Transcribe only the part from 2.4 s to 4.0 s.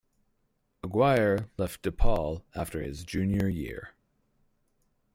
after his junior year.